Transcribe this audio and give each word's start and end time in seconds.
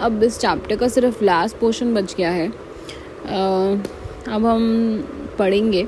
अब 0.00 0.22
इस 0.22 0.38
चैप्टर 0.40 0.76
का 0.76 0.88
सिर्फ़ 0.88 1.24
लास्ट 1.24 1.56
पोर्शन 1.56 1.94
बच 1.94 2.14
गया 2.16 2.30
है। 2.30 2.46
अब 2.48 4.46
हम 4.46 4.64
पढ़ेंगे 5.38 5.86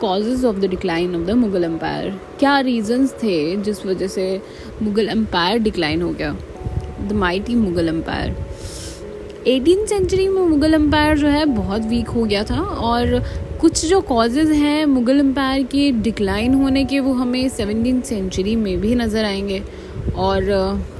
causes 0.00 0.46
of 0.46 0.56
the 0.56 0.64
decline 0.70 1.14
of 1.16 1.26
the 1.26 1.30
Mughal 1.36 1.64
empire 1.64 2.10
क्या 2.38 2.58
रीजंस 2.60 3.12
थे 3.22 3.56
जिस 3.58 3.84
वजह 3.86 4.06
से 4.08 4.40
मुग़ल 4.82 5.08
एम्पायर 5.08 5.58
डिक्लाइन 5.58 6.02
हो 6.02 6.10
गया? 6.10 6.36
The 7.00 7.12
mighty 7.12 7.54
Mughal 7.56 7.88
empire 7.88 8.36
eighteen 9.48 9.84
century 9.86 10.28
में 10.28 10.40
मुग़ल 10.42 10.74
एम्पायर 10.74 11.18
जो 11.18 11.26
है 11.28 11.44
बहुत 11.46 11.82
वीक 11.86 12.08
हो 12.08 12.24
गया 12.24 12.42
था 12.44 12.60
और 12.60 13.22
कुछ 13.60 13.84
जो 13.86 14.00
कॉजेज़ 14.00 14.52
हैं 14.52 14.84
मुग़ल 14.86 15.20
एम्पायर 15.20 15.62
के 15.66 15.90
डिक्लाइन 16.02 16.54
होने 16.54 16.84
के 16.84 17.00
वो 17.00 17.12
हमें 17.12 17.48
सेवनटीन 17.48 18.00
सेंचुरी 18.02 18.56
में 18.56 18.80
भी 18.80 18.94
नज़र 18.94 19.24
आएँगे। 19.24 19.62
और 20.16 20.42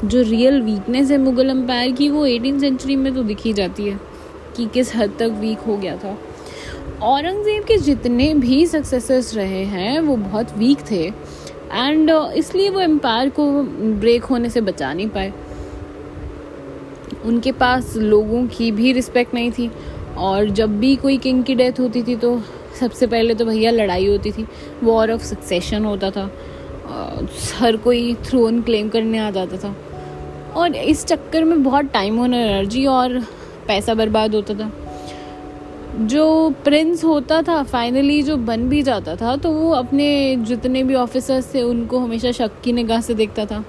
जो 0.05 0.23
रियल 0.23 0.61
वीकनेस 0.63 1.11
है 1.11 1.19
मुग़ल 1.19 1.51
एम्पायर 1.51 1.93
की, 1.93 2.09
वो 2.09 2.25
एटीन 2.27 2.59
सेंचुरी 2.61 2.97
में 2.97 3.15
तो 3.15 3.23
दिखी 3.23 3.53
जाती 3.53 3.89
है 3.89 3.99
कि 4.57 4.67
किस 4.67 4.95
हद 4.97 5.15
तक 5.19 5.37
वीक 5.41 5.59
हो 5.59 5.77
गया 5.77 5.97
था। 5.97 6.17
औरंगज़ेब 7.03 7.65
के 7.65 7.77
जितने 7.77 8.33
भी 8.35 8.65
सक्सेसर्स 8.67 9.35
रहे 9.35 9.65
हैं, 9.65 10.01
वो 10.01 10.17
बहुत 10.17 10.57
वीक 10.59 10.79
थे। 10.91 11.05
एंड 11.73 12.11
इसलिए 12.11 12.71
वो 12.71 12.81
एम्पायर 12.81 13.29
को 13.29 13.51
ब्रेक 14.01 14.25
होने 14.25 14.51
से 14.51 14.61
बचा 14.61 14.93
नहीं 14.93 15.09
पाए। 15.09 15.33
उनके 17.25 17.53
पास 17.53 17.97
लोगों 17.97 18.47
की 18.47 18.71
भी 18.73 18.93
रिस्पेक्ट 18.93 19.35
नहीं 19.35 19.51
थी। 19.51 19.71
और 20.19 20.51
जब 20.51 20.79
भी 20.81 20.95
कोई 20.97 21.17
किंग 21.19 21.43
की 21.45 21.55
डेथ 21.55 21.81
होती 21.81 22.03
थी 22.03 22.17
तो 22.17 22.41
सबसे 22.81 23.07
पहले 23.07 23.35
तो 23.35 23.45
भैया 23.45 23.71
लड़ाई 23.71 24.07
होती 24.07 24.33
थी। 24.33 24.47
वॉर 24.83 25.11
ऑफ़ 25.11 25.23
सक्सेशन 25.23 25.85
होता 25.85 26.11
था। 26.11 26.31
हर 27.55 27.77
कोई 27.77 28.15
थ्रोन 28.25 28.61
क्लेम 28.63 28.89
करने 28.89 29.19
आ 29.19 29.31
जाता 29.31 29.57
था। 29.57 29.75
और 30.57 30.75
इस 30.75 31.05
चक्कर 31.07 31.45
में 31.45 31.63
बहुत 31.63 31.85
टाइम 31.85 32.21
और 32.21 32.35
एनर्जी 32.35 32.85
और 32.87 33.19
पैसा 33.67 33.95
बर्बाद 33.95 34.35
होता 34.35 34.55
था। 34.55 34.71
जो 36.01 36.51
प्रिंस 36.65 37.05
होता 37.05 37.41
था 37.43 37.63
फाइनली 37.63 38.23
जो 38.23 38.37
बन 38.37 38.69
भी 38.69 38.83
जाता 38.83 39.15
था 39.17 39.37
तो 39.37 39.51
वो 39.53 39.71
अपने 39.71 40.37
जितने 40.39 40.83
भी 40.83 40.95
ऑफिसर्स 40.95 41.55
थे, 41.55 41.63
उनको 41.63 41.99
हमेशा 41.99 42.33
शक 42.33 42.61
की 42.65 42.73
निगाह 42.73 43.01
से 43.01 43.15
देखता 43.15 43.45
था। 43.45 43.65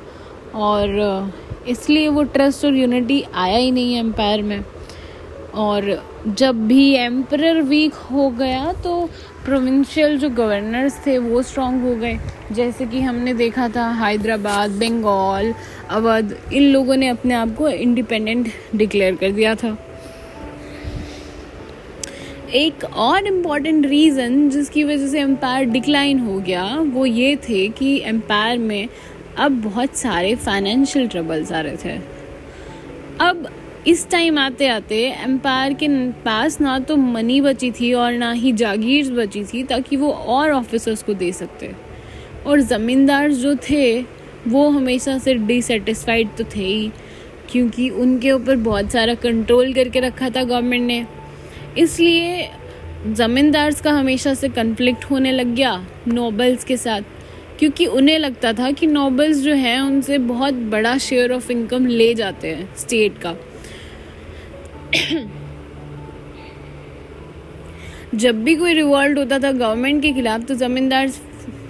और, 0.56 1.32
इसलिए 1.68 2.08
वो 2.08 2.24
ट्रस्ट 2.24 2.66
और 2.66 2.76
यूनिटी 2.76 3.24
आया 3.36 3.58
ही 3.58 3.72
नहीं 3.72 3.96
एम्पायर 3.96 4.42
में। 4.42 4.64
और 5.54 5.86
जब 6.28 6.68
भी 6.68 6.94
एम्पर 6.96 7.62
वीक 7.62 7.94
हो 7.94 8.30
गया 8.30 8.72
तो 8.74 9.10
प्रोविंशियल 9.46 10.18
जो 10.18 10.30
गवर्नर्स 10.30 11.06
थे 11.06 11.18
वो 11.18 11.42
स्ट्रांग 11.42 11.82
हो 11.84 11.96
गए। 11.96 12.18
जैसे 12.52 12.86
कि 12.86 13.02
हमने 13.02 13.34
देखा 13.34 13.68
था 13.70 13.88
हैदराबाद, 13.92 14.72
बंगाल, 14.72 15.54
अवध, 15.90 16.36
इन 16.54 16.64
लोगों 16.64 16.96
ने 16.96 17.08
अपने 17.08 17.34
आप 17.34 17.56
को 17.56 17.70
इंडिपेंडेंट 17.70 18.52
डिक्लेयर 18.76 19.16
कर 19.16 19.32
दिया 19.32 19.56
था। 19.56 19.78
एक 22.54 22.84
और 22.84 23.28
इंपॉर्टेंट 23.28 23.86
रीज़न 23.86 24.50
जिसकी 24.50 24.84
वजह 24.84 25.08
से 25.08 25.20
एम्पायर 25.20 25.66
डिक्लाइन 25.66 26.20
हो 26.20 26.40
गया, 26.40 26.64
वो 26.78 27.06
ये 27.06 27.36
थे 27.36 27.68
कि 27.70 28.02
एम्पायर 28.06 28.58
में 28.58 28.88
अब 29.38 29.62
बहुत 29.64 29.96
सारे 29.96 30.36
फाइनेंशियल 30.36 31.08
ट्रबल्स 31.08 31.52
आ 31.52 31.62
रहे 31.62 31.78
थे। 31.78 31.98
अब 33.20 33.48
इस 33.88 34.10
टाइम 34.10 34.38
आते 34.40 34.68
आते 34.68 34.98
एम्पायर 35.24 35.74
के 35.74 35.88
पास 36.22 36.60
ना 36.62 36.78
तो 36.80 36.96
मनी 36.96 37.40
बची 37.42 37.72
थी 37.72 37.92
और 37.94 38.14
ना 38.14 38.32
ही 38.32 38.52
जागीर 38.54 39.12
बची 39.14 39.44
थी 39.44 39.64
ताकि 39.64 39.98
वो 39.98 40.12
और 40.12 40.52
ऑफिसर्स 40.52 41.04
को 41.04 41.14
दे 41.14 41.32
सकते। 41.32 41.72
और 42.48 42.62
ज़मींदार 42.62 43.32
जो 43.32 43.56
थे, 43.70 44.02
वो 44.48 44.70
हमेशा 44.70 45.18
से 45.18 45.34
डिसटिस्फाइड 45.34 46.36
तो 46.38 46.44
थे 46.56 46.64
ही, 46.64 46.92
क्योंकि 47.52 47.90
उनके 47.90 48.32
ऊपर 48.32 48.56
बहुत 48.56 48.92
सारा 48.92 49.14
कंट्रोल 49.16 49.74
करके 49.74 50.00
रखा 50.00 50.30
था 50.30 50.44
गवर्नमेंट 50.44 50.88
ने। 50.88 51.06
इसलिए 51.78 52.50
ज़मींदार्स 53.08 53.82
का 53.82 53.92
हमेशा 53.92 54.34
से 54.34 54.50
कन्फ्लिक्ट 54.50 55.06
होने 55.06 55.32
लग 55.32 55.56
गया 55.56 55.76
नोबल्स 56.08 56.64
के 56.64 56.78
साथ, 56.78 57.02
क्योंकि 57.60 57.86
उन्हें 57.86 58.20
लगता 58.20 58.54
था 58.54 58.72
कि 58.72 58.88
नोबल्स 58.88 59.38
जो 59.38 59.54
हैं, 59.54 59.80
उनसे 59.80 60.18
बहुत 60.18 60.54
बड़ा 60.54 60.98
शेयर 60.98 61.32
ऑफ़ 61.32 61.52
इनकम 61.52 61.88
ले 61.88 62.14
जाते 62.14 62.48
हैं 62.48 62.76
स्टेट 62.78 63.18
का। 63.18 63.36
जब 68.16 68.44
भी 68.44 68.56
कोई 68.56 68.74
रिवॉल्ट 68.74 69.18
होता 69.18 69.40
था 69.40 69.52
गवर्नमेंट 69.52 70.02
के 70.02 70.14
खिलाफ 70.14 70.42
तो 70.42 70.56
ज़मींदार 70.56 71.12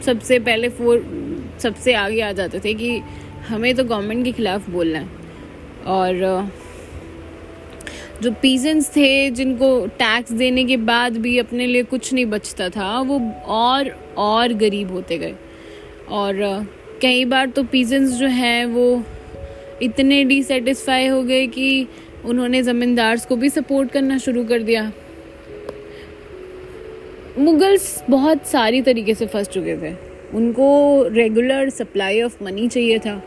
सबसे 0.06 0.40
पहले 0.40 0.70
फोर 0.70 1.22
सबसे 1.60 1.94
आगे 1.94 2.22
आ 2.22 2.32
जाते 2.32 2.60
थे 2.60 2.74
कि 2.74 3.02
हमें 3.48 3.76
तो 3.76 3.84
गवर्नमेंट 3.84 4.26
के 4.26 4.32
खिलाफ 4.32 4.70
बोलना 4.70 5.00
है। 5.00 5.10
और, 5.88 6.50
जो 8.22 8.32
पीजेंस 8.32 8.96
थे, 8.96 9.30
जिनको 9.30 9.88
टैक्स 9.88 10.32
देने 10.32 10.66
के 10.66 10.78
बाद 10.78 11.18
भी 11.18 11.38
अपने 11.38 11.68
लिए 11.68 11.84
कुछ 11.84 12.14
नहीं 12.14 12.26
बचता 12.26 12.70
था, 12.70 13.00
वो 13.00 13.34
और 13.46 14.14
और 14.18 14.54
गरीब 14.54 14.92
होते 14.92 15.18
गए। 15.18 15.36
और, 16.10 16.66
कई 17.02 17.26
बार 17.26 17.50
तो 17.50 17.64
पीजेंस 17.64 18.12
जो 18.12 18.28
हैं, 18.28 18.66
वो 18.66 19.04
इतने 19.82 20.24
डिसटिस्फाई 20.24 21.08
हो 21.08 21.24
गए 21.24 21.48
कि 21.48 21.88
उन्होंने 22.26 22.62
ज़मींदार्स 22.64 23.26
को 23.26 23.36
भी 23.36 23.50
सपोर्ट 23.50 23.92
करना 23.92 24.18
शुरू 24.18 24.44
कर 24.44 24.60
दिया। 24.60 24.92
मुगल्स 27.40 28.04
बहुत 28.10 28.46
सारी 28.46 28.82
तरीके 28.82 29.14
से 29.14 29.26
फंस 29.26 29.48
चुके 29.48 29.78
थे। 29.78 29.94
उनको 30.34 31.04
रेगुलर 31.08 31.70
सप्लाई 31.70 32.22
ऑफ़ 32.22 32.44
मनी 32.44 32.68
चाहिए 32.68 33.00
था। 33.00 33.24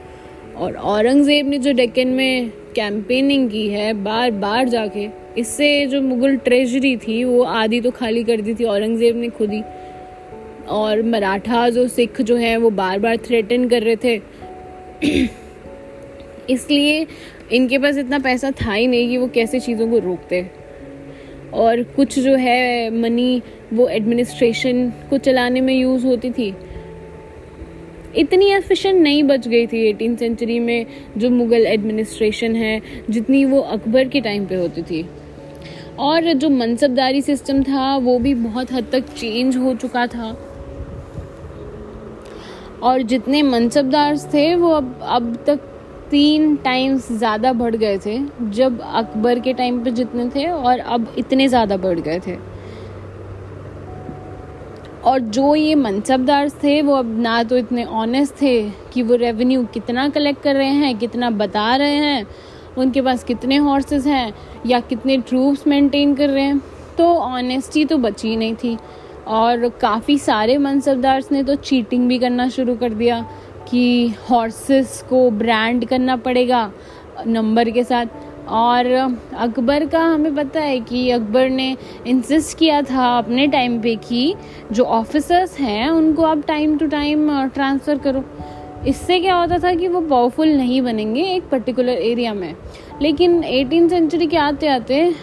और 0.56 0.75
औरंगज़ेब 0.75 1.48
ने 1.48 1.59
जो 1.59 1.72
डेक्कन 1.72 2.09
में 2.09 2.50
कैंपेनिंग 2.50 3.50
की 3.50 3.69
है 3.69 3.93
बार 3.94 4.31
बार 4.31 4.69
जाके, 4.69 5.09
इससे 5.38 5.87
जो 5.87 6.03
मुगल 6.03 6.37
ट्रेजरी 6.37 6.97
थी, 6.97 7.25
वो 7.25 7.43
आधी 7.43 7.81
तो 7.81 7.91
खाली 7.91 8.25
कर 8.25 8.41
दी 8.41 8.54
थी 8.54 8.64
औरंगज़ेब 8.64 9.16
ने 9.16 9.28
खुद 9.28 9.53
ही। 9.53 9.62
और 10.69 11.03
मराठा 11.03 11.69
जो 11.69 11.88
सिख 11.88 12.20
जो 12.20 12.37
हैं, 12.37 12.56
वो 12.56 12.70
बार 12.70 12.98
बार 12.98 13.16
थ्रेटन 13.16 13.69
कर 13.69 13.82
रहे 13.82 13.97
थे। 13.97 14.20
इसलिए 16.50 17.06
इनके 17.53 17.78
पास 17.78 17.99
इतना 17.99 18.19
पैसा 18.19 18.50
था 18.50 18.72
ही 18.72 18.87
नहीं 18.87 19.09
कि 19.09 19.16
वो 19.16 19.27
कैसे 19.27 19.60
चीज़ों 19.60 19.91
को 19.91 19.99
रोकते। 19.99 20.50
और 21.55 21.82
कुछ 21.82 22.19
जो 22.19 22.34
है 22.37 22.91
मनी 22.91 23.43
वो 23.72 23.88
एडमिनिस्ट्रेशन 23.88 24.93
को 25.10 25.19
चलाने 25.19 25.60
में 25.60 25.75
यूज़ 25.75 26.06
होती 26.06 26.31
थी। 26.31 26.55
इतनी 28.16 28.47
एफिशिएंट 28.47 29.03
नहीं 29.03 29.22
बच 29.22 29.49
गई 29.49 29.66
थी 29.66 29.88
एटीन 29.88 30.16
सेंचुरी 30.16 30.59
में 30.59 30.87
जो 31.16 31.31
मुग़ल 31.31 31.66
एडमिनिस्ट्रेशन 31.66 32.56
है, 32.56 32.82
जितनी 33.11 33.44
वो 33.44 33.61
अकबर 33.61 34.09
के 34.09 34.21
टाइम 34.21 34.47
पे 34.47 34.55
होती 34.55 34.82
थी। 34.82 35.09
और 35.99 36.32
जो 36.32 36.50
मनसबदारी 36.50 37.21
सिस्टम 37.22 37.62
था, 37.62 37.97
वो 37.97 38.19
भी 38.19 38.34
बहुत 38.34 38.72
हद 38.72 38.87
तक 38.93 39.00
चेंज 39.00 39.56
हो 39.56 39.75
चुका 39.75 40.06
था। 40.06 40.50
और 42.82 43.03
जितने 43.03 43.43
मनसबदार 43.43 44.19
थे, 44.19 44.55
वो 44.55 44.71
अब 44.71 44.99
अब 45.03 45.44
तक 45.47 45.73
तीन 46.10 46.54
टाइम्स 46.56 47.10
ज़्यादा 47.12 47.53
बढ़ 47.53 47.76
गए 47.76 47.98
थे, 47.98 48.19
जब 48.50 48.81
अकबर 48.82 49.38
के 49.38 49.53
टाइम 49.53 49.82
पे 49.84 49.91
जितने 49.91 50.28
थे 50.31 50.47
और 50.47 50.78
अब 50.78 51.15
इतने 51.19 51.48
ज़्यादा 51.48 51.76
बढ़ 51.76 52.00
गए 52.00 52.20
थे। 52.26 52.37
और 55.04 55.19
जो 55.20 55.54
ये 55.54 55.75
मनसबदार 55.75 56.48
थे, 56.62 56.81
वो 56.82 56.94
अब 56.94 57.19
ना 57.20 57.43
तो 57.43 57.56
इतने 57.56 57.84
ऑनेस्ट 57.84 58.34
थे 58.43 58.70
कि 58.93 59.03
वो 59.03 59.14
रेवेन्यू 59.16 59.64
कितना 59.64 60.09
कलेक्ट 60.09 60.43
कर 60.43 60.54
रहे 60.56 60.69
हैं, 60.69 60.97
कितना 60.98 61.31
बता 61.32 61.75
रहे 61.76 61.97
हैं, 61.97 62.26
उनके 62.78 63.00
पास 63.03 63.25
कितने 63.25 63.56
हॉर्सेस 63.56 64.06
हैं 64.06 64.32
या 64.66 64.81
कितने 64.82 65.16
ट्रूप्स 65.19 65.66
मेंटेन 65.66 66.14
कर 66.14 66.31
रहे 66.31 66.44
हैं। 66.44 66.62
तो 66.98 67.12
ऑनेस्टी 67.14 67.84
तो 67.84 67.98
बची 67.98 68.37
नहीं 68.37 68.54
थी। 68.54 68.76
और 69.26 69.69
काफ़ी 69.81 70.16
सारे 70.19 70.56
मनसबदार्स 70.59 71.31
ने 71.32 71.43
तो 71.43 71.54
चीटिंग 71.54 72.09
भी 72.09 72.19
करना 72.19 72.48
शुरू 72.48 72.75
कर 72.75 72.94
दिया। 72.94 73.25
कि 73.69 74.14
हॉर्सेस 74.31 75.05
को 75.11 75.31
ब्रांड 75.31 75.84
करना 75.84 76.16
पड़ेगा 76.16 76.72
नंबर 77.26 77.70
के 77.70 77.84
साथ। 77.84 78.06
और 78.49 78.87
अकबर 79.37 79.87
का 79.87 80.00
हमें 80.00 80.34
पता 80.34 80.61
है 80.61 80.81
कि 80.81 81.11
अकबर 81.11 81.49
ने 81.49 81.76
इंसिस्ट 82.06 82.58
किया 82.58 82.82
था 82.82 83.19
अपने 83.19 83.46
टाइम 83.46 83.81
पे 83.81 83.96
कि 83.96 84.34
जो 84.72 84.84
ऑफिसर्स 84.84 85.58
हैं, 85.58 85.88
उनको 85.90 86.22
आप 86.22 86.44
टाइम 86.46 86.78
टू 86.78 86.87
टाइम 86.87 87.46
ट्रांसफ़र 87.46 87.99
करो। 87.99 88.25
इससे 88.87 89.20
क्या 89.20 89.34
होता 89.34 89.58
था 89.58 89.75
कि 89.75 89.88
वो 89.88 90.00
पावरफुल 90.00 90.49
नहीं 90.49 90.82
बनेंगे 90.82 91.22
एक 91.22 91.49
पर्टिकुलर 91.49 91.93
एरिया 91.93 92.34
में। 92.34 92.55
लेकिन 93.02 93.44
एटीन 93.44 93.88
सेंचुरी 93.88 94.26
के 94.26 94.37
आते 94.37 94.66
आते 94.66 95.14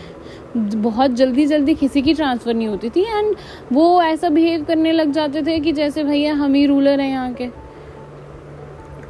बहुत 0.58 1.12
जल्दी 1.12 1.46
जल्दी 1.46 1.74
किसी 1.74 2.02
की 2.02 2.14
ट्रांसफ़र 2.14 2.54
नहीं 2.54 2.68
होती 2.68 2.90
थी। 2.90 3.02
एंड 3.02 3.36
वो 3.74 4.02
ऐसा 4.02 4.30
बिहेव 4.30 4.64
करने 4.64 4.92
लग 4.92 5.12
जाते 5.12 5.42
थे 5.42 5.60
कि 5.60 5.72
जैसे, 5.72 6.04
भैया, 6.04 6.34
हम 6.34 6.54
ही 6.54 6.66
रूलर 6.66 7.00
हैं 7.00 7.10
यहाँ 7.10 7.34
के। 7.34 7.71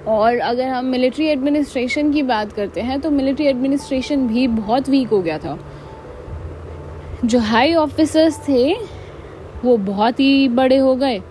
और 0.08 0.38
अगर 0.40 0.68
हम 0.68 0.86
मिलिट्री 0.86 1.26
एडमिनिस्ट्रेशन 1.28 2.12
की 2.14 2.24
बात 2.24 2.54
करते 2.54 2.82
हैं 2.82 3.00
तो 3.02 3.10
मिलिट्री 3.12 3.46
एडमिनिस्ट्रेशन 3.48 4.28
भी 4.28 4.48
बहुत 4.48 4.90
वीक 4.90 5.08
हो 5.08 5.22
गया 5.22 5.38
था। 5.38 5.58
जो 7.26 7.40
हाई 7.40 7.74
ऑफिसर्स 7.74 8.40
थे, 8.48 8.74
वो 9.66 9.78
बहुत 9.78 10.20
ही 10.20 10.48
बड़े 10.50 10.78
हो 10.78 10.96
गए 10.96 11.22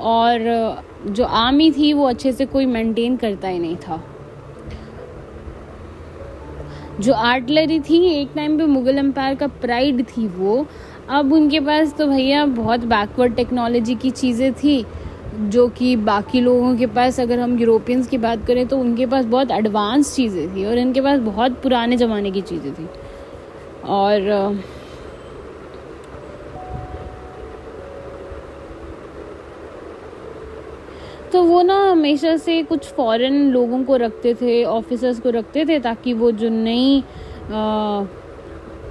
और 0.00 0.82
जो 1.06 1.24
आर्मी 1.24 1.70
थी, 1.70 1.92
वो 1.92 2.08
अच्छे 2.08 2.32
से 2.32 2.46
कोई 2.46 2.66
मेंटेन 2.66 3.16
करता 3.16 3.48
ही 3.48 3.58
नहीं 3.58 3.76
था। 3.76 4.02
जो 7.00 7.12
आर्टलरी 7.12 7.78
थी, 7.80 8.04
एक 8.12 8.30
टाइम 8.34 8.56
पे 8.58 8.66
मुगल 8.66 8.98
एम्पायर 8.98 9.34
का 9.34 9.46
प्राइड 9.46 10.04
थी 10.06 10.26
वो। 10.28 10.66
अब 11.10 11.32
उनके 11.32 11.60
पास 11.60 11.94
तो 11.94 12.06
भैया 12.06 12.44
बहुत 12.46 12.84
बैकवर्ड 12.86 13.34
टेक्नोलॉजी 13.34 13.94
की 13.94 14.10
चीज़ें 14.10 14.52
थी। 14.54 14.84
जो 15.34 15.66
कि 15.68 15.94
बाकी 15.98 16.40
लोगों 16.40 16.74
के 16.76 16.86
पास 16.88 17.18
अगर 17.20 17.38
हम 17.38 17.58
यूरोपियंस 17.58 18.06
की 18.08 18.18
बात 18.18 18.46
करें 18.46 18.66
तो 18.68 18.78
उनके 18.78 19.06
पास 19.06 19.24
बहुत 19.26 19.50
एडवांस 19.50 20.14
चीज़ें 20.16 20.54
थी 20.56 20.64
और 20.64 20.78
इनके 20.78 21.00
पास 21.00 21.20
बहुत 21.20 21.60
पुराने 21.62 21.96
ज़माने 21.96 22.30
की 22.30 22.40
चीज़ें 22.42 22.72
थी। 22.74 22.88
और 23.84 24.58
तो 31.32 31.42
वो 31.42 31.62
ना 31.62 31.76
हमेशा 31.90 32.36
से 32.36 32.62
कुछ 32.62 32.84
फॉरेन 32.94 33.50
लोगों 33.50 33.82
को 33.84 33.96
रखते 33.96 34.34
थे 34.34 34.62
ऑफिसर्स 34.64 35.20
को 35.20 35.30
रखते 35.30 35.64
थे 35.66 35.78
ताकि 35.80 36.12
वो 36.12 36.30
जो 36.32 36.48
नई 36.48 36.98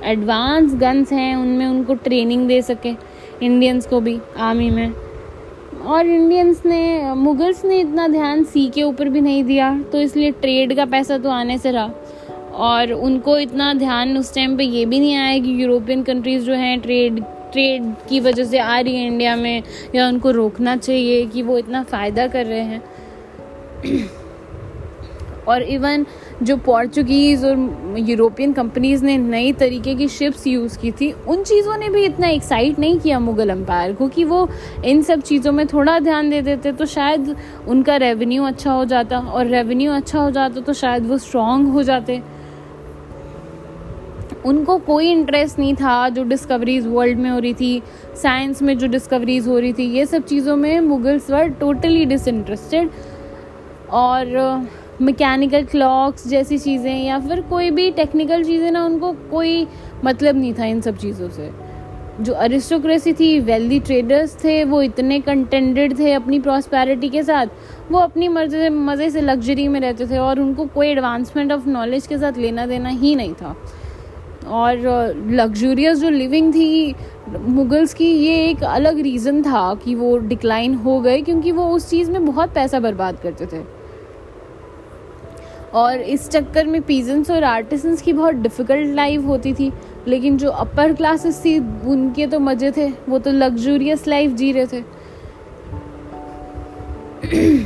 एडवांस 0.05 0.73
गन्स 0.75 1.11
हैं 1.11 1.35
उनमें 1.35 1.65
उनको 1.65 1.93
ट्रेनिंग 2.03 2.47
दे 2.47 2.61
सके 2.61 2.93
इंडियंस 3.41 3.87
को 3.87 3.99
भी 4.01 4.19
आर्मी 4.39 4.69
में। 4.69 4.93
और 5.83 6.07
इंडियंस 6.07 6.61
ने, 6.65 7.13
मुगल्स 7.15 7.63
ने 7.65 7.77
इतना 7.79 8.07
ध्यान 8.07 8.43
सी 8.43 8.67
के 8.69 8.83
ऊपर 8.83 9.09
भी 9.09 9.21
नहीं 9.21 9.43
दिया 9.43 9.77
तो 9.91 10.01
इसलिए 10.01 10.31
ट्रेड 10.31 10.75
का 10.75 10.85
पैसा 10.85 11.17
तो 11.17 11.29
आने 11.29 11.57
से 11.57 11.71
रहा। 11.71 11.91
और 12.63 12.91
उनको 12.93 13.37
इतना 13.39 13.73
ध्यान 13.73 14.17
उस 14.17 14.33
टाइम 14.35 14.55
पे 14.57 14.63
ये 14.63 14.85
भी 14.85 14.99
नहीं 14.99 15.15
आया 15.15 15.37
कि 15.39 15.61
यूरोपियन 15.61 16.03
कंट्रीज़ 16.03 16.43
जो 16.43 16.53
हैं 16.53 16.79
ट्रेड 16.79 17.23
ट्रेड 17.51 17.93
की 18.09 18.19
वजह 18.19 18.43
से 18.43 18.59
आ 18.59 18.79
रही 18.79 18.95
है 18.95 19.07
इंडिया 19.07 19.35
में, 19.35 19.63
या 19.95 20.07
उनको 20.07 20.31
रोकना 20.31 20.75
चाहिए 20.77 21.25
कि 21.25 21.41
वो 21.41 21.57
इतना 21.57 21.83
फ़ायदा 21.83 22.27
कर 22.27 22.45
रहे 22.45 22.61
हैं। 22.61 22.81
और 25.47 25.61
इवन 25.63 26.05
जो 26.43 26.57
पोर्चुगीज़ 26.57 27.45
और 27.45 27.95
यूरोपियन 27.99 28.53
कंपनीज़ 28.53 29.05
ने 29.05 29.17
नई 29.17 29.51
तरीके 29.53 29.95
की 29.95 30.07
शिप्स 30.09 30.45
यूज़ 30.47 30.77
की 30.79 30.91
थी, 30.91 31.11
उन 31.11 31.43
चीज़ों 31.43 31.77
ने 31.77 31.89
भी 31.89 32.03
इतना 32.05 32.27
एक्साइट 32.27 32.79
नहीं 32.79 32.99
किया 32.99 33.19
मुग़ल 33.19 33.49
अम्पायर 33.49 33.93
को 33.93 34.07
कि 34.07 34.23
वो 34.25 34.47
इन 34.85 35.01
सब 35.01 35.21
चीज़ों 35.21 35.51
में 35.51 35.65
थोड़ा 35.67 35.97
ध्यान 35.99 36.29
दे 36.29 36.41
देते 36.41 36.71
तो 36.71 36.85
शायद 36.87 37.35
उनका 37.67 37.95
रेवेन्यू 37.97 38.43
अच्छा 38.43 38.71
हो 38.71 38.85
जाता 38.85 39.19
और 39.19 39.47
रेवेन्यू 39.47 39.91
अच्छा 39.93 40.19
हो 40.19 40.29
जाता 40.31 40.61
तो 40.61 40.73
शायद 40.73 41.07
वो 41.07 41.17
स्ट्रॉन्ग 41.17 41.71
हो 41.73 41.83
जाते। 41.83 42.21
उनको 44.45 44.77
कोई 44.77 45.09
इंटरेस्ट 45.11 45.59
नहीं 45.59 45.73
था 45.75 46.09
जो 46.09 46.23
डिस्कवरीज 46.23 46.87
वर्ल्ड 46.87 47.19
में 47.19 47.29
हो 47.29 47.37
रही 47.39 47.53
थी 47.53 47.81
साइंस 48.21 48.61
में 48.61 48.77
जो 48.77 48.87
डिस्कवरीज 48.87 49.47
हो 49.47 49.59
रही 49.59 49.73
थी, 49.73 49.83
ये 49.89 50.05
सब 50.05 50.23
चीज़ों 50.25 50.55
में 50.55 50.79
मुगल्स 50.81 51.29
वर 51.31 51.47
टोटली 51.59 52.05
डिसइंटरेस्टेड 52.05 52.89
और 53.91 54.25
मैकेनिकल 55.01 55.63
क्लॉक्स 55.65 56.27
जैसी 56.27 56.57
चीज़ें 56.57 57.03
या 57.03 57.19
फिर 57.19 57.41
कोई 57.41 57.69
भी 57.71 57.89
टेक्निकल 57.91 58.43
चीज़ें 58.43 58.71
ना, 58.71 58.85
उनको 58.85 59.11
कोई 59.31 59.67
मतलब 60.05 60.35
नहीं 60.35 60.53
था 60.53 60.65
इन 60.65 60.81
सब 60.81 60.97
चीज़ों 60.97 61.29
से। 61.29 61.49
जो 62.21 62.33
अरिस्टोक्रेसी 62.33 63.13
थी 63.13 63.39
वेल्दी 63.39 63.79
ट्रेडर्स 63.79 64.35
थे, 64.43 64.63
वो 64.63 64.81
इतने 64.81 65.19
कंटेंडेड 65.19 65.97
थे 65.99 66.11
अपनी 66.13 66.39
प्रॉस्पैरिटी 66.39 67.09
के 67.09 67.23
साथ, 67.23 67.47
वो 67.91 67.99
अपनी 67.99 68.27
मर्ज़ी 68.27 68.57
से 68.57 68.69
मज़े 68.69 69.09
से 69.09 69.21
लग्जरी 69.21 69.67
में 69.67 69.79
रहते 69.79 70.07
थे 70.07 70.17
और 70.17 70.39
उनको 70.39 70.65
कोई 70.65 70.87
एडवांसमेंट 70.87 71.51
ऑफ़ 71.51 71.67
नॉलेज 71.69 72.07
के 72.07 72.17
साथ 72.17 72.37
लेना 72.37 72.65
देना 72.65 72.89
ही 72.89 73.15
नहीं 73.15 73.33
था। 73.33 73.55
और 74.47 74.77
लग्जूरियस 75.31 75.97
जो 75.97 76.09
लिविंग 76.09 76.53
थी, 76.53 76.95
मुगल्स 77.39 77.93
की 77.93 78.05
ये 78.05 78.35
एक 78.45 78.63
अलग 78.63 78.99
रीज़न 78.99 79.41
था 79.41 79.73
कि 79.75 79.95
वो 79.95 80.17
डिक्लाइन 80.17 80.73
हो 80.75 80.99
गए, 81.01 81.21
क्योंकि 81.21 81.51
वो 81.51 81.69
उस 81.69 81.89
चीज़ 81.89 82.11
में 82.11 82.25
बहुत 82.25 82.53
पैसा 82.53 82.79
बर्बाद 82.79 83.19
करते 83.19 83.45
थे। 83.45 83.82
और 85.75 86.01
इस 86.01 86.29
चक्कर 86.29 86.67
में 86.67 86.81
पीजेंट्स 86.81 87.31
और 87.31 87.43
आर्टिसंस 87.43 88.01
की 88.01 88.13
बहुत 88.13 88.35
डिफ़िकल्ट 88.35 88.95
लाइफ 88.95 89.25
होती 89.25 89.53
थी, 89.53 89.73
लेकिन 90.07 90.37
जो 90.37 90.49
अपर 90.49 90.93
क्लासेस 90.93 91.45
थी, 91.45 91.59
उनके 91.87 92.27
तो 92.27 92.39
मज़े 92.39 92.71
थे, 92.71 92.93
वो 93.09 93.19
तो 93.19 93.31
लग्जूरियस 93.31 94.07
लाइफ 94.07 94.31
जी 94.31 94.51
रहे 94.51 94.65
थे। 94.65 94.81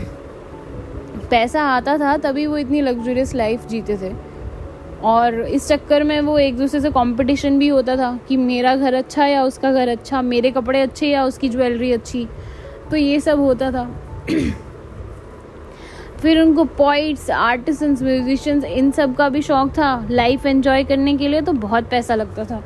पैसा 1.30 1.64
आता 1.64 1.98
था, 1.98 2.18
तभी 2.18 2.46
वो 2.46 2.58
इतनी 2.58 2.82
लग्जूरियस 2.82 3.36
लाइफ 3.36 3.68
जीते 3.68 3.98
थे। 3.98 4.16
और 5.04 5.42
इस 5.42 5.68
चक्कर 5.68 6.04
में 6.04 6.22
वो 6.22 6.40
एक 6.40 6.58
दूसरे 6.58 6.82
से 6.82 6.90
कंपटीशन 6.90 7.60
भी 7.60 7.68
होता 7.68 7.96
था 7.96 8.20
कि 8.28 8.38
मेरा 8.38 8.76
घर 8.76 8.94
अच्छा 8.94 9.26
या 9.26 9.44
उसका 9.44 9.72
घर 9.72 9.88
अच्छा 9.88 10.22
मेरे 10.22 10.52
कपड़े 10.52 10.82
अच्छे 10.82 11.08
या 11.08 11.26
उसकी 11.26 11.50
ज्वेलरी 11.50 11.92
अच्छी 11.92 12.28
तो 12.92 12.98
ये 12.98 13.20
सब 13.20 13.40
होता 13.40 13.72
था। 13.72 13.90
फिर 16.22 16.40
उनको 16.42 16.64
पोइट्स 16.78 17.30
आर्टिसंस 17.32 18.02
म्यूजिशंस 18.04 18.64
इन 18.64 18.92
सब 18.92 19.16
का 19.16 19.28
भी 19.30 19.42
शौक 19.42 19.70
था 19.70 20.08
लाइफ 20.12 20.46
एंजॉय 20.46 20.84
करने 20.84 21.16
के 21.18 21.28
लिए 21.28 21.42
तो 21.42 21.54
बहुत 21.54 21.90
पैसा 21.90 22.16
लगता 22.16 22.44
था। 22.46 22.64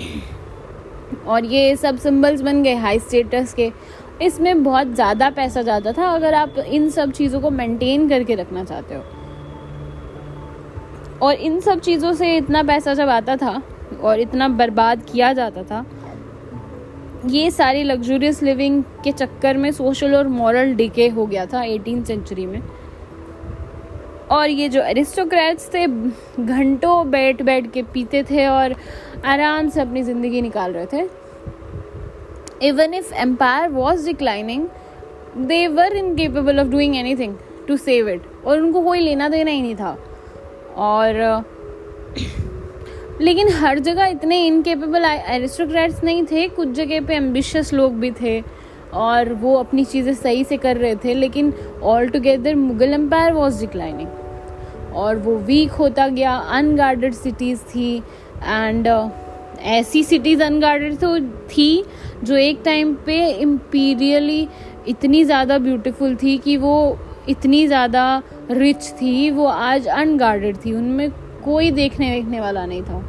और 1.26 1.44
ये 1.44 1.74
सब 1.76 1.96
सिंबल्स 1.96 2.40
बन 2.40 2.62
गए 2.62 2.74
हाई 2.74 2.98
स्टेटस 2.98 3.54
के। 3.54 3.70
इसमें 4.22 4.62
बहुत 4.64 4.94
ज़्यादा 4.94 5.30
पैसा 5.30 5.62
जाता 5.62 5.92
था 5.92 6.08
अगर 6.08 6.34
आप 6.34 6.58
इन 6.58 6.88
सब 6.90 7.12
चीज़ों 7.12 7.40
को 7.40 7.50
मेंटेन 7.50 8.08
करके 8.08 8.34
रखना 8.34 8.64
चाहते 8.64 8.94
हो। 8.94 9.02
और 11.22 11.34
इन 11.34 11.60
सब 11.60 11.80
चीज़ों 11.80 12.12
से 12.12 12.36
इतना 12.36 12.62
पैसा 12.62 12.94
जब 12.94 13.08
आता 13.08 13.36
था 13.36 13.62
और 14.02 14.20
इतना 14.20 14.48
बर्बाद 14.48 15.02
किया 15.12 15.32
जाता 15.32 15.62
था 15.62 15.84
ये 17.24 17.50
सारी 17.50 17.82
लग्जूरियस 17.82 18.42
लिविंग 18.42 18.82
के 19.04 19.10
चक्कर 19.12 19.56
में 19.56 19.70
सोशल 19.72 20.14
और 20.14 20.28
मॉरल 20.28 20.72
डिके 20.74 21.06
हो 21.08 21.26
गया 21.26 21.44
था 21.46 21.62
एटीन 21.64 22.02
सेंचुरी 22.04 22.46
में। 22.46 22.62
और 24.30 24.50
ये 24.50 24.68
जो 24.68 24.82
एरिस्टोक्रेट्स 24.82 25.68
थे, 25.74 25.86
घंटों 25.86 27.10
बैठ 27.10 27.42
बैठ 27.42 27.70
के 27.72 27.82
पीते 27.84 28.22
थे 28.30 28.46
और 28.46 28.74
आराम 29.24 29.68
से 29.68 29.80
अपनी 29.80 30.02
ज़िंदगी 30.02 30.42
निकाल 30.42 30.72
रहे 30.72 30.86
थे। 30.92 31.08
Even 32.68 32.94
if 32.94 33.14
empire 33.14 33.70
was 33.70 34.06
declining 34.06 34.66
they 35.38 35.66
were 35.68 35.96
incapable 35.96 36.60
of 36.60 36.68
doing 36.68 36.96
anything 37.16 37.36
to 37.68 37.76
save 37.76 38.08
it 38.08 38.22
और 38.46 38.60
उनको 38.60 38.82
कोई 38.82 39.00
लेना 39.00 39.28
देना 39.28 39.50
ही 39.50 39.62
नहीं 39.62 39.74
था। 39.76 39.96
और 40.76 41.20
लेकिन 43.22 43.48
हर 43.52 43.78
जगह 43.80 44.06
इतने 44.06 44.40
इनकेपेबल 44.46 45.04
एरिस्टोक्रेट्स 45.04 46.02
नहीं 46.04 46.24
थे 46.26 46.46
कुछ 46.50 46.68
जगह 46.70 47.06
पे 47.06 47.14
एम्बिशियस 47.14 47.72
लोग 47.72 47.98
भी 48.00 48.10
थे 48.20 48.42
और 48.94 49.32
वो 49.34 49.54
अपनी 49.56 49.84
चीज़ें 49.84 50.12
सही 50.14 50.44
से 50.44 50.56
कर 50.56 50.76
रहे 50.76 50.96
थे 51.04 51.14
लेकिन 51.14 51.52
all 51.84 52.08
together 52.08 52.54
Mughal 52.56 52.92
empire 52.94 53.32
was 53.32 53.60
declining 53.60 54.94
और 54.94 55.18
वो 55.18 55.36
वीक 55.40 55.70
होता 55.72 56.08
गया 56.08 56.36
अनगार्डेड 56.52 57.14
सिटीज़ 57.14 57.60
थी 57.66 57.96
एंड 58.44 58.88
uh, 58.88 59.10
ऐसी 59.62 60.02
सिटीज़ 60.04 60.42
अनगार्डेड 60.42 60.98
तो 60.98 61.18
थी 61.48 61.84
जो 62.24 62.36
एक 62.36 62.62
टाइम 62.64 62.94
पे 63.06 63.26
इम्पीरियली 63.32 64.46
इतनी 64.88 65.24
ज़्यादा 65.24 65.58
ब्यूटीफुल 65.58 66.16
थी 66.16 66.36
कि 66.38 66.56
वो 66.56 66.76
इतनी 67.28 67.66
ज़्यादा 67.66 68.22
रिच 68.50 68.88
थी 68.92 69.30
वो 69.30 69.46
आज 69.46 69.86
अनगार्डेड 69.88 70.56
थी 70.56 70.72
उनमें 70.74 71.08
कोई 71.44 71.70
देखने 71.70 72.10
देखने 72.10 72.40
वाला 72.40 72.64
नहीं 72.66 72.82
था। 72.82 73.04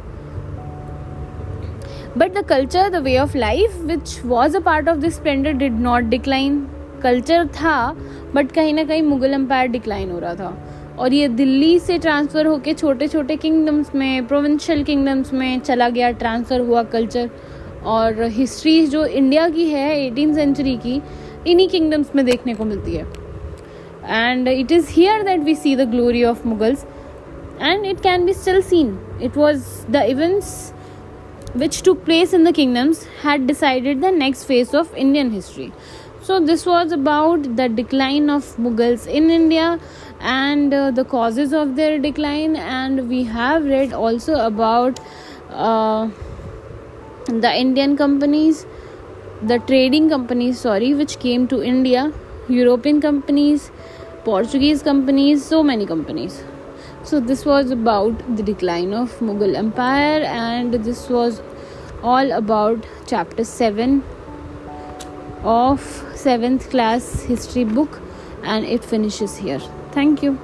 But 2.18 2.34
the 2.34 2.44
culture 2.48 2.88
the 2.90 3.02
way 3.04 3.16
of 3.18 3.36
life 3.36 3.80
which 3.84 4.20
was 4.24 4.56
a 4.56 4.60
part 4.60 4.88
of 4.88 4.98
this 4.98 5.14
splendour 5.14 5.52
did 5.52 5.80
not 5.80 6.04
decline 6.10 6.66
culture 7.02 7.46
था 7.54 7.76
बट 8.34 8.52
कहीं 8.52 8.74
ना 8.74 8.84
कहीं 8.84 9.02
मुगल 9.02 9.34
एम्पायर 9.34 9.68
डिक्लाइन 9.68 10.10
हो 10.10 10.18
रहा 10.18 10.34
था। 10.34 10.56
और 10.98 11.12
ये 11.12 11.28
दिल्ली 11.30 11.78
से 11.78 11.98
ट्रांसफ़र 11.98 12.46
होके 12.46 12.72
छोटे 12.74 13.08
छोटे 13.08 13.36
किंगडम्स 13.36 13.94
में 13.94 14.26
प्रोविंशियल 14.26 14.82
किंगडम्स 14.84 15.32
में 15.32 15.60
चला 15.60 15.88
गया 15.88 16.10
ट्रांसफ़र 16.12 16.60
हुआ 16.60 16.82
कल्चर 16.92 17.30
और 17.84 18.22
हिस्ट्री 18.32 18.86
जो 18.86 19.04
इंडिया 19.06 19.48
की 19.48 19.68
है 19.68 19.88
एटीन 19.96 20.34
सेंचुरी 20.34 20.76
की, 20.76 21.00
इन्हीं 21.46 21.68
किंगडम्स 21.68 22.14
में 22.16 22.24
देखने 22.24 22.54
को 22.54 22.64
मिलती 22.64 22.94
है। 22.94 23.06
And 24.06 24.48
it 24.48 24.72
is 24.72 24.86
here 24.90 25.22
that 25.22 25.40
we 25.40 25.54
see 25.54 25.74
the 25.76 25.88
glory 25.90 26.24
of 26.24 26.46
mughals 26.48 26.86
and 27.58 27.86
it 27.86 28.02
can 28.02 28.26
be 28.26 28.32
still 28.32 28.62
seen. 28.62 28.98
It 29.20 29.36
was 29.36 29.84
the 29.88 30.08
events 30.10 30.72
which 31.54 31.82
took 31.82 32.04
place 32.04 32.32
in 32.32 32.44
the 32.44 32.52
kingdoms 32.52 33.04
had 33.22 33.46
decided 33.46 34.00
the 34.00 34.10
next 34.10 34.44
phase 34.44 34.74
of 34.74 34.94
indian 34.94 35.30
history. 35.30 35.72
So 36.22 36.40
this 36.40 36.66
was 36.66 36.92
about 36.92 37.56
the 37.56 37.68
decline 37.68 38.30
of 38.30 38.44
mughals 38.56 39.06
in 39.06 39.30
india 39.30 39.78
and 40.20 40.74
uh, 40.74 40.90
the 40.90 41.04
causes 41.04 41.52
of 41.52 41.76
their 41.76 41.98
decline. 41.98 42.56
And 42.56 43.08
we 43.08 43.24
have 43.24 43.64
read 43.64 43.92
also 43.92 44.34
about 44.46 45.00
uh, 45.50 46.08
the 47.26 47.52
indian 47.56 47.96
companies 47.96 48.66
the 49.42 49.58
trading 49.68 50.08
companies 50.08 50.58
sorry 50.58 50.94
which 50.94 51.18
came 51.18 51.46
to 51.48 51.62
india 51.62 52.02
european 52.48 53.00
companies 53.00 53.70
Portuguese 54.24 54.82
companies, 54.82 55.44
so 55.44 55.62
many 55.62 55.84
companies. 55.84 56.42
So, 57.04 57.20
this 57.20 57.44
was 57.44 57.70
about 57.70 58.34
the 58.34 58.42
decline 58.42 58.94
of 58.94 59.18
Mughal 59.18 59.54
Empire, 59.54 60.22
and 60.22 60.72
this 60.72 61.10
was 61.10 61.42
all 62.02 62.32
about 62.32 62.86
chapter 63.06 63.44
7 63.44 64.02
of 65.42 65.82
7th 66.14 66.70
class 66.70 67.22
history 67.24 67.64
book, 67.64 68.00
and 68.42 68.64
it 68.64 68.82
finishes 68.82 69.36
here. 69.36 69.60
Thank 69.92 70.22
you. 70.22 70.38